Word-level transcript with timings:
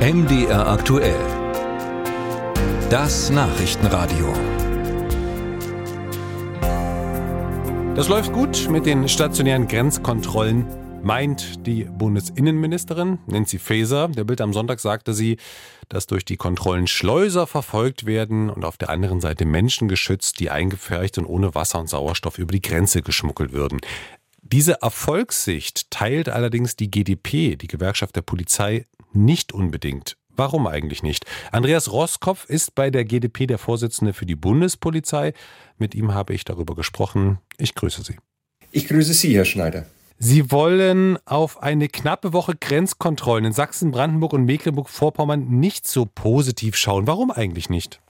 MDR 0.00 0.66
aktuell. 0.66 1.20
Das 2.88 3.28
Nachrichtenradio. 3.28 4.32
Das 7.94 8.08
läuft 8.08 8.32
gut 8.32 8.70
mit 8.70 8.86
den 8.86 9.10
stationären 9.10 9.68
Grenzkontrollen, 9.68 10.64
meint 11.02 11.66
die 11.66 11.84
Bundesinnenministerin 11.84 13.18
Nancy 13.26 13.58
Faeser. 13.58 14.08
Der 14.08 14.24
Bild 14.24 14.40
am 14.40 14.54
Sonntag 14.54 14.80
sagte 14.80 15.12
sie, 15.12 15.36
dass 15.90 16.06
durch 16.06 16.24
die 16.24 16.38
Kontrollen 16.38 16.86
Schleuser 16.86 17.46
verfolgt 17.46 18.06
werden 18.06 18.48
und 18.48 18.64
auf 18.64 18.78
der 18.78 18.88
anderen 18.88 19.20
Seite 19.20 19.44
Menschen 19.44 19.86
geschützt, 19.86 20.40
die 20.40 20.48
eingepfercht 20.48 21.18
und 21.18 21.26
ohne 21.26 21.54
Wasser 21.54 21.78
und 21.78 21.90
Sauerstoff 21.90 22.38
über 22.38 22.52
die 22.52 22.62
Grenze 22.62 23.02
geschmuggelt 23.02 23.52
würden. 23.52 23.80
Diese 24.40 24.80
Erfolgssicht 24.80 25.90
teilt 25.90 26.30
allerdings 26.30 26.74
die 26.74 26.90
GdP, 26.90 27.56
die 27.56 27.66
Gewerkschaft 27.66 28.16
der 28.16 28.22
Polizei, 28.22 28.86
nicht 29.12 29.52
unbedingt. 29.52 30.16
Warum 30.36 30.66
eigentlich 30.66 31.02
nicht? 31.02 31.26
Andreas 31.52 31.92
Roskopf 31.92 32.44
ist 32.46 32.74
bei 32.74 32.90
der 32.90 33.04
GdP 33.04 33.46
der 33.46 33.58
Vorsitzende 33.58 34.12
für 34.12 34.26
die 34.26 34.36
Bundespolizei. 34.36 35.34
Mit 35.78 35.94
ihm 35.94 36.14
habe 36.14 36.32
ich 36.34 36.44
darüber 36.44 36.74
gesprochen. 36.74 37.38
Ich 37.58 37.74
grüße 37.74 38.02
Sie. 38.02 38.16
Ich 38.72 38.88
grüße 38.88 39.12
Sie, 39.12 39.36
Herr 39.36 39.44
Schneider. 39.44 39.86
Sie 40.18 40.50
wollen 40.50 41.18
auf 41.24 41.62
eine 41.62 41.88
knappe 41.88 42.32
Woche 42.32 42.54
Grenzkontrollen 42.54 43.46
in 43.46 43.52
Sachsen, 43.52 43.90
Brandenburg 43.90 44.34
und 44.34 44.44
Mecklenburg-Vorpommern 44.44 45.48
nicht 45.48 45.88
so 45.88 46.06
positiv 46.06 46.76
schauen. 46.76 47.06
Warum 47.06 47.30
eigentlich 47.30 47.70
nicht? 47.70 48.00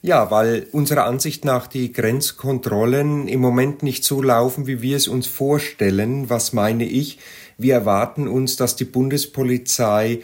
Ja, 0.00 0.30
weil 0.30 0.66
unserer 0.70 1.04
Ansicht 1.04 1.44
nach 1.44 1.66
die 1.66 1.92
Grenzkontrollen 1.92 3.26
im 3.26 3.40
Moment 3.40 3.82
nicht 3.82 4.04
so 4.04 4.22
laufen, 4.22 4.66
wie 4.66 4.80
wir 4.80 4.96
es 4.96 5.08
uns 5.08 5.26
vorstellen. 5.26 6.30
Was 6.30 6.52
meine 6.52 6.84
ich? 6.84 7.18
Wir 7.56 7.74
erwarten 7.74 8.28
uns, 8.28 8.54
dass 8.56 8.76
die 8.76 8.84
Bundespolizei 8.84 10.20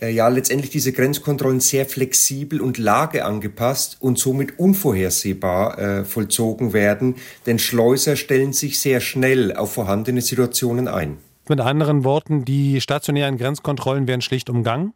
äh, 0.00 0.10
ja 0.10 0.28
letztendlich 0.28 0.70
diese 0.70 0.92
Grenzkontrollen 0.92 1.58
sehr 1.58 1.86
flexibel 1.86 2.60
und 2.60 2.78
lageangepasst 2.78 3.96
und 4.00 4.18
somit 4.18 4.58
unvorhersehbar 4.58 5.78
äh, 5.78 6.04
vollzogen 6.04 6.72
werden, 6.72 7.16
denn 7.46 7.58
Schleuser 7.58 8.14
stellen 8.14 8.52
sich 8.52 8.78
sehr 8.78 9.00
schnell 9.00 9.56
auf 9.56 9.72
vorhandene 9.72 10.20
Situationen 10.20 10.86
ein. 10.86 11.18
Mit 11.48 11.60
anderen 11.60 12.04
Worten, 12.04 12.44
die 12.44 12.80
stationären 12.80 13.38
Grenzkontrollen 13.38 14.06
werden 14.06 14.20
schlicht 14.20 14.50
umgangen? 14.50 14.92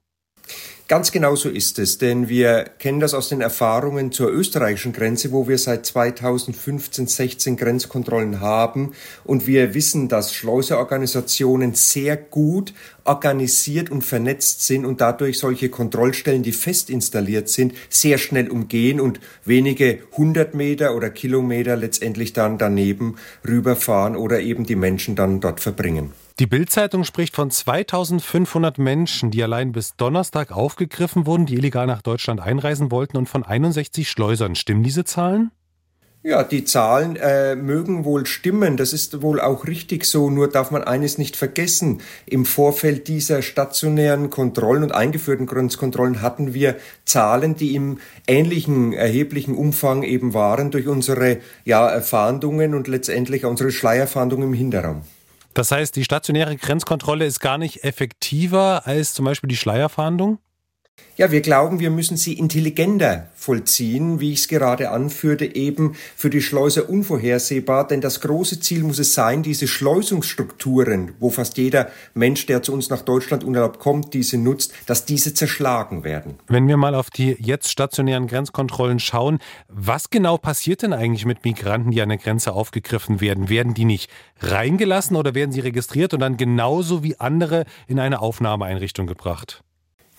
Ganz 0.91 1.12
genau 1.12 1.36
so 1.36 1.48
ist 1.48 1.78
es, 1.78 1.98
denn 1.98 2.28
wir 2.28 2.64
kennen 2.80 2.98
das 2.98 3.14
aus 3.14 3.28
den 3.28 3.42
Erfahrungen 3.42 4.10
zur 4.10 4.28
österreichischen 4.28 4.92
Grenze, 4.92 5.30
wo 5.30 5.46
wir 5.46 5.56
seit 5.56 5.86
2015, 5.86 7.06
16 7.06 7.56
Grenzkontrollen 7.56 8.41
haben 8.41 8.94
und 9.22 9.46
wir 9.46 9.74
wissen, 9.74 10.08
dass 10.08 10.34
Schleuserorganisationen 10.34 11.74
sehr 11.74 12.16
gut 12.16 12.74
organisiert 13.05 13.88
und 13.88 14.02
vernetzt 14.02 14.66
sind 14.66 14.84
und 14.84 15.00
dadurch 15.00 15.38
solche 15.38 15.68
Kontrollstellen, 15.68 16.42
die 16.42 16.50
fest 16.50 16.91
installiert 16.91 17.48
sind, 17.48 17.72
sehr 17.88 18.18
schnell 18.18 18.50
umgehen 18.50 18.98
und 19.00 19.20
wenige 19.44 20.00
hundert 20.16 20.56
Meter 20.56 20.96
oder 20.96 21.11
Kilometer 21.11 21.77
letztendlich 21.77 22.33
dann 22.33 22.58
daneben 22.58 23.14
rüberfahren 23.46 24.16
oder 24.16 24.41
eben 24.41 24.66
die 24.66 24.74
Menschen 24.74 25.14
dann 25.14 25.38
dort 25.38 25.61
verbringen. 25.61 26.14
Die 26.41 26.46
Bildzeitung 26.46 27.05
spricht 27.05 27.36
von 27.36 27.50
2500 27.50 28.78
Menschen, 28.78 29.30
die 29.30 29.42
allein 29.42 29.72
bis 29.72 29.94
Donnerstag 29.96 30.52
aufgegriffen 30.52 31.27
wurden, 31.27 31.44
die 31.44 31.56
illegal 31.56 31.86
nach 31.86 32.00
Deutschland 32.00 32.41
einreisen 32.41 32.91
wollten 32.91 33.19
und 33.19 33.28
von 33.28 33.44
61 33.44 34.08
Schleusern. 34.08 34.55
Stimmen 34.55 34.83
diese 34.83 35.05
Zahlen? 35.05 35.50
Ja, 36.22 36.42
die 36.42 36.64
Zahlen 36.64 37.16
äh, 37.16 37.56
mögen 37.56 38.06
wohl 38.06 38.24
stimmen, 38.24 38.78
das 38.78 38.94
ist 38.94 39.20
wohl 39.20 39.38
auch 39.38 39.66
richtig 39.66 40.06
so, 40.06 40.30
nur 40.30 40.48
darf 40.48 40.70
man 40.70 40.83
eines 40.83 41.18
nicht 41.18 41.36
vergessen. 41.36 42.00
Im 42.24 42.46
Vorfeld 42.46 43.06
dieser 43.06 43.42
stationären 43.42 44.30
Kontrollen 44.30 44.83
und 44.83 44.92
eingeführten 44.92 45.44
Grenzkontrollen 45.44 46.22
hatten 46.22 46.55
wir 46.55 46.77
Zahlen, 47.05 47.55
die 47.55 47.74
im 47.74 47.98
ähnlichen 48.27 48.94
erheblichen 48.94 49.55
Umfang 49.55 50.05
eben 50.05 50.33
waren 50.33 50.70
durch 50.70 50.88
unsere 50.88 51.36
ja, 51.67 52.00
Fahndungen 52.00 52.74
und 52.74 52.89
letztendlich 52.89 53.45
unsere 53.45 53.70
Schleierfahndung 53.70 54.42
im 54.42 54.55
Hinterraum. 54.55 55.02
Das 55.55 55.72
heißt, 55.72 55.96
die 55.96 56.05
stationäre 56.05 56.56
Grenzkontrolle 56.56 57.27
ist 57.27 57.40
gar 57.40 57.58
nicht 57.58 57.84
effektiver 57.84 58.86
als 58.86 59.14
zum 59.14 59.24
Beispiel 59.24 59.48
die 59.48 59.56
Schleierfahndung? 59.56 60.38
Ja, 61.20 61.30
wir 61.30 61.42
glauben, 61.42 61.80
wir 61.80 61.90
müssen 61.90 62.16
sie 62.16 62.33
intelligenter 62.33 63.27
vollziehen, 63.34 64.20
wie 64.20 64.33
ich 64.33 64.40
es 64.40 64.48
gerade 64.48 64.90
anführte, 64.90 65.55
eben 65.55 65.94
für 66.16 66.30
die 66.30 66.40
Schleuser 66.40 66.88
unvorhersehbar, 66.88 67.86
denn 67.86 68.00
das 68.00 68.22
große 68.22 68.61
Ziel 68.61 68.84
muss 68.84 68.98
es 68.98 69.12
sein, 69.12 69.42
diese 69.42 69.68
Schleusungsstrukturen, 69.68 71.12
wo 71.20 71.28
fast 71.28 71.58
jeder 71.58 71.90
Mensch, 72.14 72.46
der 72.46 72.62
zu 72.62 72.72
uns 72.72 72.88
nach 72.88 73.02
Deutschland 73.02 73.44
unerlaubt 73.44 73.80
kommt, 73.80 74.14
diese 74.14 74.38
nutzt, 74.38 74.72
dass 74.86 75.05
diese 75.05 75.34
zerschlagen 75.34 76.05
werden. 76.05 76.38
Wenn 76.48 76.66
wir 76.66 76.78
mal 76.78 76.94
auf 76.94 77.11
die 77.11 77.36
jetzt 77.38 77.70
stationären 77.70 78.27
Grenzkontrollen 78.27 78.98
schauen, 78.98 79.40
was 79.68 80.08
genau 80.08 80.38
passiert 80.38 80.80
denn 80.80 80.94
eigentlich 80.94 81.27
mit 81.27 81.44
Migranten, 81.44 81.90
die 81.90 82.00
an 82.00 82.08
der 82.08 82.17
Grenze 82.17 82.55
aufgegriffen 82.55 83.20
werden? 83.20 83.50
Werden 83.50 83.74
die 83.74 83.84
nicht 83.84 84.11
reingelassen 84.38 85.17
oder 85.17 85.34
werden 85.34 85.52
sie 85.52 85.61
registriert 85.61 86.14
und 86.14 86.20
dann 86.20 86.38
genauso 86.38 87.02
wie 87.02 87.20
andere 87.20 87.67
in 87.88 87.98
eine 87.98 88.22
Aufnahmeeinrichtung 88.22 89.06
gebracht? 89.06 89.62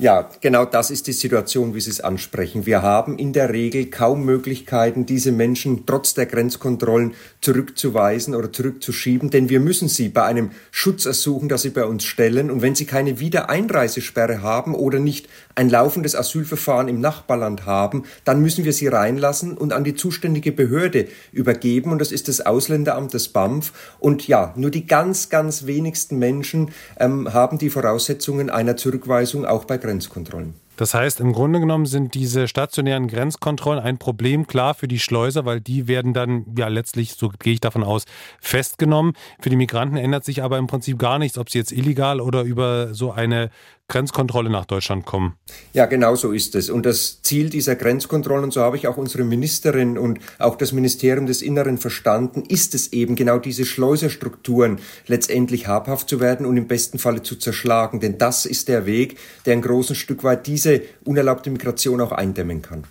Ja, 0.01 0.27
genau 0.41 0.65
das 0.65 0.89
ist 0.89 1.05
die 1.05 1.13
Situation, 1.13 1.75
wie 1.75 1.79
Sie 1.79 1.91
es 1.91 2.01
ansprechen. 2.01 2.65
Wir 2.65 2.81
haben 2.81 3.19
in 3.19 3.33
der 3.33 3.53
Regel 3.53 3.85
kaum 3.85 4.25
Möglichkeiten, 4.25 5.05
diese 5.05 5.31
Menschen 5.31 5.85
trotz 5.85 6.15
der 6.15 6.25
Grenzkontrollen 6.25 7.13
zurückzuweisen 7.39 8.33
oder 8.33 8.51
zurückzuschieben, 8.51 9.29
denn 9.29 9.49
wir 9.49 9.59
müssen 9.59 9.87
sie 9.87 10.09
bei 10.09 10.23
einem 10.23 10.49
Schutz 10.71 11.05
ersuchen, 11.05 11.49
das 11.49 11.61
sie 11.61 11.69
bei 11.69 11.85
uns 11.85 12.03
stellen. 12.03 12.49
Und 12.49 12.63
wenn 12.63 12.73
sie 12.73 12.85
keine 12.85 13.19
Wiedereinreisesperre 13.19 14.41
haben 14.41 14.73
oder 14.73 14.97
nicht 14.97 15.29
ein 15.53 15.69
laufendes 15.69 16.15
Asylverfahren 16.15 16.87
im 16.87 16.99
Nachbarland 16.99 17.67
haben, 17.67 18.05
dann 18.25 18.41
müssen 18.41 18.65
wir 18.65 18.73
sie 18.73 18.87
reinlassen 18.87 19.55
und 19.55 19.71
an 19.71 19.83
die 19.83 19.93
zuständige 19.93 20.51
Behörde 20.51 21.09
übergeben. 21.31 21.91
Und 21.91 21.99
das 21.99 22.11
ist 22.11 22.27
das 22.27 22.41
Ausländeramt 22.43 23.13
des 23.13 23.27
BAMF. 23.27 23.71
Und 23.99 24.27
ja, 24.27 24.51
nur 24.55 24.71
die 24.71 24.87
ganz, 24.87 25.29
ganz 25.29 25.67
wenigsten 25.67 26.17
Menschen 26.17 26.71
ähm, 26.99 27.31
haben 27.31 27.59
die 27.59 27.69
Voraussetzungen 27.69 28.49
einer 28.49 28.77
Zurückweisung 28.77 29.45
auch 29.45 29.65
bei 29.65 29.77
Grenzkontrollen. 29.77 29.90
Grenzkontrollen. 29.91 30.53
Das 30.77 30.93
heißt, 30.93 31.19
im 31.19 31.33
Grunde 31.33 31.59
genommen 31.59 31.85
sind 31.85 32.13
diese 32.13 32.47
stationären 32.47 33.07
Grenzkontrollen 33.07 33.83
ein 33.83 33.97
Problem, 33.97 34.47
klar, 34.47 34.73
für 34.73 34.87
die 34.87 34.99
Schleuser, 34.99 35.45
weil 35.45 35.59
die 35.59 35.87
werden 35.87 36.13
dann 36.13 36.45
ja 36.57 36.69
letztlich, 36.69 37.13
so 37.13 37.29
gehe 37.39 37.53
ich 37.53 37.59
davon 37.59 37.83
aus, 37.83 38.05
festgenommen. 38.39 39.13
Für 39.41 39.49
die 39.49 39.57
Migranten 39.57 39.97
ändert 39.97 40.23
sich 40.23 40.41
aber 40.41 40.57
im 40.57 40.67
Prinzip 40.67 40.97
gar 40.97 41.19
nichts, 41.19 41.37
ob 41.37 41.49
sie 41.49 41.59
jetzt 41.59 41.71
illegal 41.71 42.21
oder 42.21 42.43
über 42.43 42.95
so 42.95 43.11
eine 43.11 43.51
Grenzkontrolle 43.91 44.49
nach 44.49 44.65
Deutschland 44.65 45.05
kommen. 45.05 45.35
Ja, 45.73 45.85
genau 45.85 46.15
so 46.15 46.31
ist 46.31 46.55
es. 46.55 46.69
Und 46.69 46.85
das 46.85 47.21
Ziel 47.21 47.49
dieser 47.49 47.75
Grenzkontrollen, 47.75 48.49
so 48.49 48.61
habe 48.61 48.77
ich 48.77 48.87
auch 48.87 48.95
unsere 48.95 49.25
Ministerin 49.25 49.97
und 49.97 50.19
auch 50.39 50.55
das 50.55 50.71
Ministerium 50.71 51.25
des 51.25 51.41
Inneren 51.41 51.77
verstanden, 51.77 52.43
ist 52.47 52.73
es 52.73 52.93
eben 52.93 53.15
genau 53.15 53.37
diese 53.37 53.65
Schleuserstrukturen 53.65 54.79
letztendlich 55.07 55.67
habhaft 55.67 56.07
zu 56.07 56.21
werden 56.21 56.45
und 56.45 56.55
im 56.55 56.67
besten 56.67 56.99
Falle 56.99 57.21
zu 57.21 57.35
zerschlagen. 57.35 57.99
Denn 57.99 58.17
das 58.17 58.45
ist 58.45 58.69
der 58.69 58.85
Weg, 58.85 59.17
der 59.45 59.53
ein 59.53 59.61
großes 59.61 59.97
Stück 59.97 60.23
weit 60.23 60.47
diese 60.47 60.81
unerlaubte 61.03 61.49
Migration 61.49 61.99
auch 61.99 62.13
eindämmen 62.13 62.61
kann. 62.61 62.85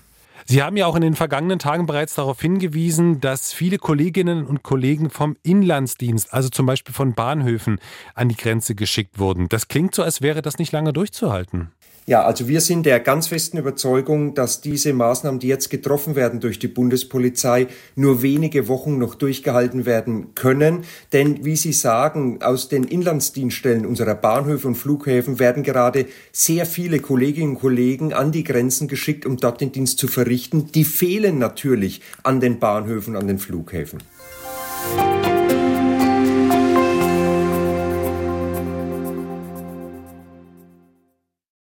Sie 0.47 0.63
haben 0.63 0.77
ja 0.77 0.87
auch 0.87 0.97
in 0.97 1.03
den 1.03 1.15
vergangenen 1.15 1.59
Tagen 1.59 1.87
bereits 1.87 2.15
darauf 2.15 2.41
hingewiesen, 2.41 3.21
dass 3.21 3.53
viele 3.53 3.79
Kolleginnen 3.79 4.47
und 4.47 4.63
Kollegen 4.63 5.11
vom 5.11 5.37
Inlandsdienst, 5.43 6.33
also 6.33 6.49
zum 6.49 6.67
Beispiel 6.67 6.95
von 6.95 7.15
Bahnhöfen, 7.15 7.79
an 8.15 8.29
die 8.29 8.37
Grenze 8.37 8.75
geschickt 8.75 9.19
wurden. 9.19 9.49
Das 9.49 9.69
klingt 9.69 9.95
so, 9.95 10.03
als 10.03 10.23
wäre 10.23 10.43
das 10.43 10.59
nicht 10.59 10.73
lange 10.73 10.93
durchzuhalten. 10.93 11.71
Ja, 12.07 12.25
also 12.25 12.49
wir 12.49 12.61
sind 12.61 12.87
der 12.87 12.99
ganz 12.99 13.29
festen 13.29 13.59
Überzeugung, 13.59 14.35
dass 14.35 14.61
diese 14.61 14.93
Maßnahmen, 14.93 15.39
die 15.39 15.47
jetzt 15.47 15.71
getroffen 15.71 16.17
werden 16.17 16.41
durch 16.41 16.59
die 16.59 16.67
Bundespolizei, 16.67 17.69
nur 17.95 18.23
wenige 18.23 18.67
Wochen 18.69 18.99
noch 18.99 19.15
durchgehalten 19.15 19.87
werden 19.87 20.35
können. 20.35 20.81
Denn 21.13 21.45
wie 21.45 21.55
Sie 21.55 21.73
sagen, 21.73 22.43
aus 22.43 22.69
den 22.69 22.83
Inlandsdienststellen 22.85 23.87
unserer 23.87 24.17
Bahnhöfe 24.17 24.67
und 24.67 24.75
Flughäfen 24.75 25.39
werden 25.39 25.63
gerade 25.63 26.07
sehr 26.33 26.67
viele 26.67 26.99
Kolleginnen 26.99 27.51
und 27.51 27.61
Kollegen 27.61 28.13
an 28.13 28.33
die 28.33 28.45
Grenzen 28.45 28.89
geschickt, 28.89 29.25
um 29.27 29.37
dort 29.37 29.61
den 29.61 29.71
Dienst 29.71 29.99
zu 29.99 30.09
verrichten. 30.09 30.30
Die 30.31 30.85
fehlen 30.85 31.39
natürlich 31.39 32.03
an 32.23 32.41
den 32.41 32.59
Bahnhöfen, 32.59 33.17
an 33.17 33.27
den 33.27 33.39
Flughäfen. 33.39 34.01